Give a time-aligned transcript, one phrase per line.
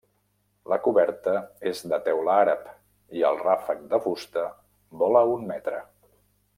[0.71, 1.33] La coberta
[1.73, 2.65] és de teula àrab
[3.19, 4.49] i el ràfec de fusta
[5.05, 5.85] vola un metre.